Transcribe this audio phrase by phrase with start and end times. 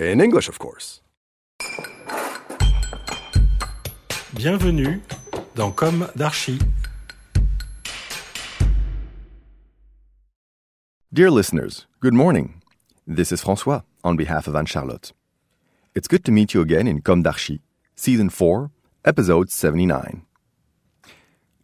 [0.00, 1.00] In English, of course.
[4.34, 5.00] Bienvenue
[5.54, 6.58] dans Com d'Archi.
[11.12, 12.60] Dear listeners, good morning.
[13.06, 15.12] This is Francois on behalf of Anne Charlotte.
[15.94, 17.60] It's good to meet you again in Com d'Archi,
[17.94, 18.72] Season 4,
[19.04, 20.22] Episode 79.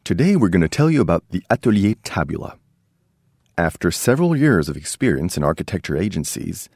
[0.05, 2.59] Today we're going to tell you about the Atelier Tabula.
[3.59, 6.69] After several years of experience in architecture agencies,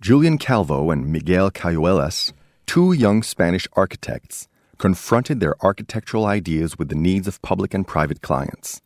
[0.00, 2.34] Julian Calvo and Miguel Cayuelas,
[2.66, 8.20] two young Spanish architects, confronted their architectural ideas with the needs of public and private
[8.20, 8.82] clients.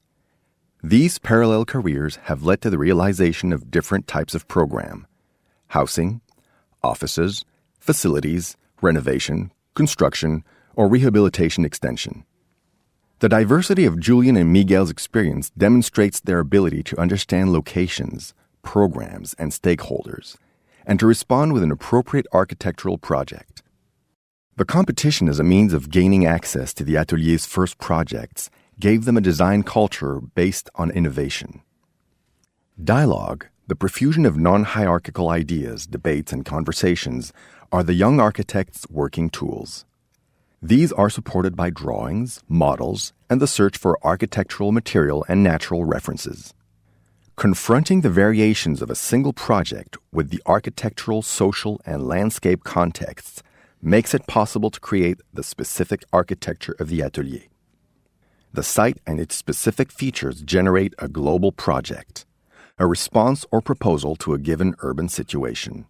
[0.85, 5.07] These parallel careers have led to the realization of different types of program
[5.67, 6.21] housing,
[6.83, 7.45] offices,
[7.81, 10.45] facilities, renovation, construction,
[10.77, 12.25] or rehabilitation extension.
[13.19, 19.51] The diversity of Julian and Miguel's experience demonstrates their ability to understand locations, programs, and
[19.51, 20.37] stakeholders,
[20.91, 23.63] and to respond with an appropriate architectural project.
[24.57, 29.17] The competition as a means of gaining access to the Atelier's first projects gave them
[29.17, 31.63] a design culture based on innovation.
[32.83, 37.33] Dialogue, the profusion of non hierarchical ideas, debates, and conversations,
[37.71, 39.87] are the young architect's working tools.
[40.61, 46.53] These are supported by drawings, models, and the search for architectural material and natural references.
[47.41, 53.43] Confronting the variations of a single project with the architectural, social, and landscape contexts
[53.81, 57.45] makes it possible to create the specific architecture of the atelier.
[58.53, 62.27] The site and its specific features generate a global project,
[62.79, 65.87] a response or proposal to a given urban situation.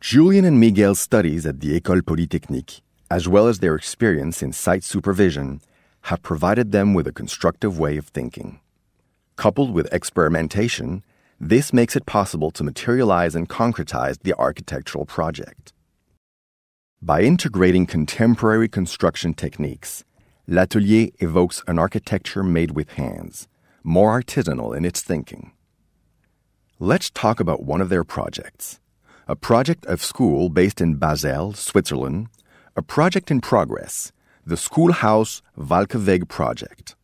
[0.00, 4.82] Julian and Miguel's studies at the École Polytechnique, as well as their experience in site
[4.82, 5.60] supervision,
[6.08, 8.60] have provided them with a constructive way of thinking.
[9.36, 11.02] Coupled with experimentation,
[11.40, 15.72] this makes it possible to materialize and concretize the architectural project.
[17.00, 20.04] By integrating contemporary construction techniques,
[20.46, 23.48] L'Atelier evokes an architecture made with hands,
[23.82, 25.52] more artisanal in its thinking.
[26.78, 28.78] Let's talk about one of their projects
[29.28, 32.26] a project of school based in Basel, Switzerland,
[32.76, 34.12] a project in progress,
[34.44, 36.96] the Schoolhouse Walkeweg project.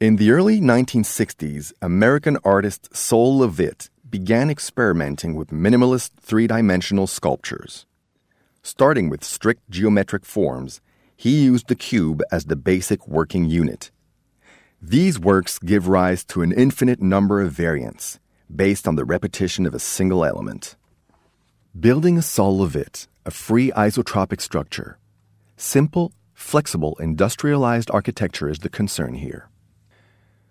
[0.00, 7.84] In the early 1960s, American artist Sol LeWitt began experimenting with minimalist three dimensional sculptures.
[8.62, 10.80] Starting with strict geometric forms,
[11.18, 13.90] he used the cube as the basic working unit.
[14.80, 18.18] These works give rise to an infinite number of variants
[18.50, 20.76] based on the repetition of a single element.
[21.78, 24.96] Building a Sol LeWitt, a free isotropic structure,
[25.58, 29.49] simple, flexible, industrialized architecture is the concern here.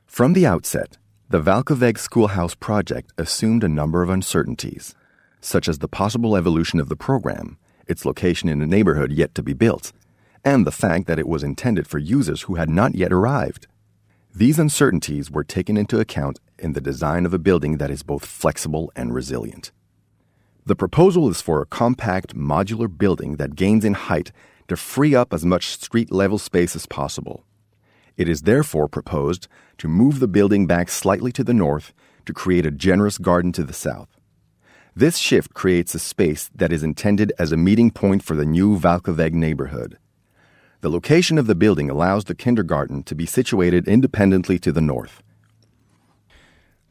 [0.09, 0.97] From the outset,
[1.29, 4.95] the Walkeweg Schoolhouse project assumed a number of uncertainties,
[5.39, 9.43] such as the possible evolution of the program, its location in a neighborhood yet to
[9.43, 9.93] be built,
[10.43, 13.67] and the fact that it was intended for users who had not yet arrived.
[14.35, 18.25] These uncertainties were taken into account in the design of a building that is both
[18.25, 19.71] flexible and resilient.
[20.65, 24.31] The proposal is for a compact modular building that gains in height
[24.69, 27.45] to free up as much street level space as possible.
[28.19, 31.93] It is therefore proposed to move the building back slightly to the north
[32.25, 34.09] to create a generous garden to the south.
[34.93, 38.77] This shift creates a space that is intended as a meeting point for the new
[38.77, 39.97] Walkeweg neighborhood.
[40.81, 45.23] The location of the building allows the kindergarten to be situated independently to the north.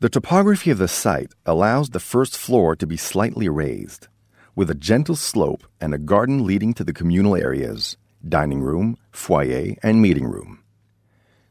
[0.01, 4.09] The topography of the site allows the first floor to be slightly raised,
[4.57, 9.75] with a gentle slope and a garden leading to the communal areas dining room, foyer,
[9.83, 10.63] and meeting room.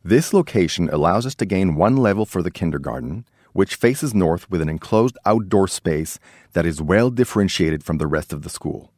[0.08, 4.62] This location allows us to gain one level for the kindergarten, which faces north with
[4.62, 6.18] an enclosed outdoor space
[6.54, 8.94] that is well differentiated from the rest of the school.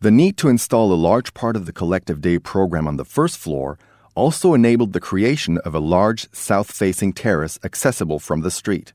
[0.00, 3.36] The need to install a large part of the collective day program on the first
[3.36, 3.78] floor
[4.14, 8.94] also enabled the creation of a large south facing terrace accessible from the street.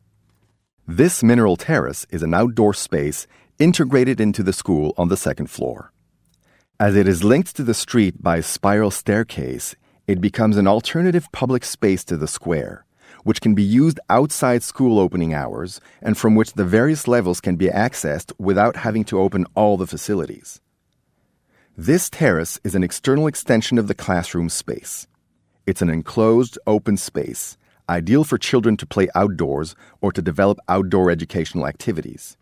[0.88, 3.28] This mineral terrace is an outdoor space
[3.60, 5.92] integrated into the school on the second floor.
[6.80, 9.76] As it is linked to the street by a spiral staircase,
[10.08, 12.86] it becomes an alternative public space to the square,
[13.24, 17.56] which can be used outside school opening hours and from which the various levels can
[17.56, 20.62] be accessed without having to open all the facilities.
[21.76, 25.08] This terrace is an external extension of the classroom space.
[25.66, 27.58] It's an enclosed, open space,
[27.90, 32.38] ideal for children to play outdoors or to develop outdoor educational activities.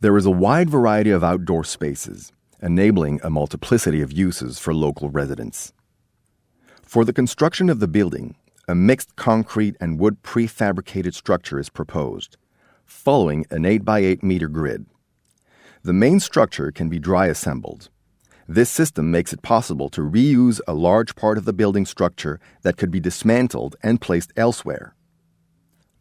[0.00, 5.08] There is a wide variety of outdoor spaces, enabling a multiplicity of uses for local
[5.08, 5.72] residents.
[6.86, 8.36] For the construction of the building,
[8.68, 12.36] a mixed concrete and wood prefabricated structure is proposed,
[12.84, 14.86] following an 8 by 8 meter grid.
[15.82, 17.90] The main structure can be dry assembled.
[18.46, 22.76] This system makes it possible to reuse a large part of the building structure that
[22.76, 24.94] could be dismantled and placed elsewhere.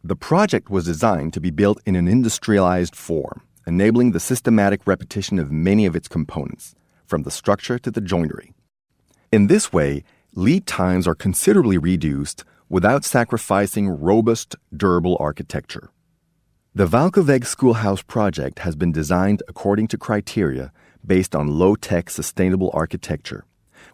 [0.03, 5.39] The project was designed to be built in an industrialized form, enabling the systematic repetition
[5.39, 6.75] of many of its components,
[7.07, 8.53] from the structure to the joinery.
[9.31, 10.03] In this way,
[10.35, 15.91] lead times are considerably reduced without sacrificing robust, durable architecture.
[16.73, 20.71] The Walkeweg Schoolhouse project has been designed according to criteria
[21.05, 23.45] based on low tech sustainable architecture,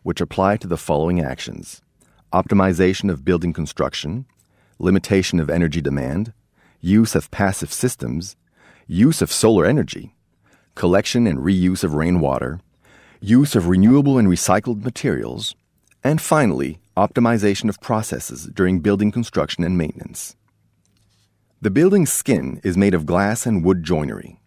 [0.03, 1.81] which apply to the following actions
[2.31, 4.23] optimization of building construction,
[4.77, 6.31] limitation of energy demand,
[6.79, 8.35] use of passive systems,
[8.85, 10.15] use of solar energy,
[10.75, 12.59] collection and reuse of rainwater,
[13.19, 15.55] use of renewable and recycled materials,
[16.03, 20.35] and finally, optimization of processes during building construction and maintenance.
[21.61, 24.39] The building's skin is made of glass and wood joinery.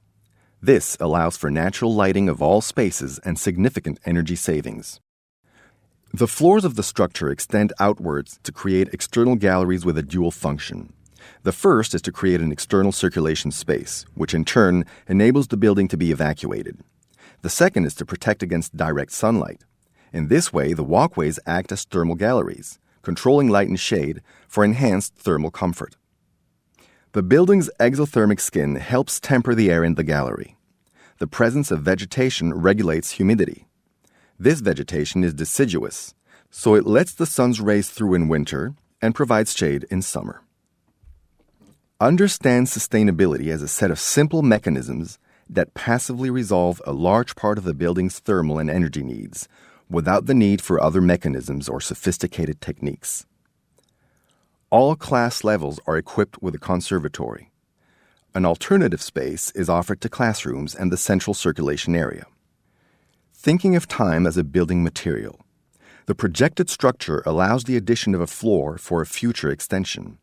[0.63, 5.01] This allows for natural lighting of all spaces and significant energy savings.
[6.15, 10.93] The floors of the structure extend outwards to create external galleries with a dual function.
[11.43, 15.89] The first is to create an external circulation space, which in turn enables the building
[15.89, 16.81] to be evacuated.
[17.43, 19.63] The second is to protect against direct sunlight.
[20.13, 25.15] In this way, the walkways act as thermal galleries, controlling light and shade for enhanced
[25.15, 25.97] thermal comfort.
[27.13, 30.57] The building's exothermic skin helps temper the air in the gallery.
[31.19, 33.67] The presence of vegetation regulates humidity.
[34.39, 36.15] This vegetation is deciduous,
[36.51, 40.43] so it lets the sun's rays through in winter and provides shade in summer.
[42.01, 45.19] Understand sustainability as a set of simple mechanisms
[45.49, 49.49] that passively resolve a large part of the building's thermal and energy needs
[49.93, 53.27] without the need for other mechanisms or sophisticated techniques.
[54.71, 57.51] All class levels are equipped with a conservatory.
[58.35, 62.25] An alternative space is offered to classrooms and the central circulation area.
[63.35, 65.45] Thinking of time as a building material,
[66.07, 70.19] the projected structure allows the addition of a floor for a future extension,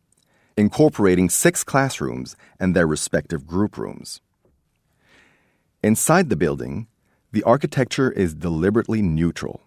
[0.56, 4.20] incorporating six classrooms and their respective group rooms.
[5.82, 6.88] Inside the building,
[7.32, 9.62] the architecture is deliberately neutral,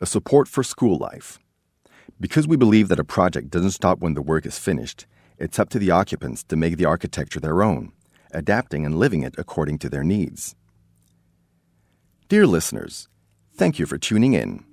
[0.00, 1.38] a support for school life
[2.20, 5.06] because we believe that a project doesn't stop when the work is finished,
[5.38, 7.92] it's up to the occupants to make the architecture their own,
[8.32, 10.54] adapting and living it according to their needs.
[12.28, 13.08] Dear listeners,
[13.54, 14.64] thank you for tuning in.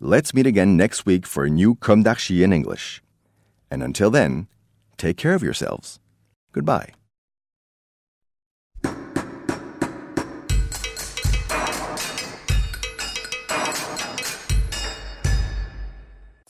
[0.00, 3.02] Let's meet again next week for a new Comme in English.
[3.70, 4.46] And until then,
[4.96, 5.98] take care of yourselves.
[6.52, 6.92] Goodbye.